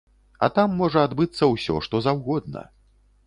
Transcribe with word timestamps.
А 0.45 0.47
там 0.53 0.71
можа 0.79 1.03
адбыцца 1.09 1.49
ўсё, 1.53 1.75
што 1.87 2.01
заўгодна. 2.09 2.65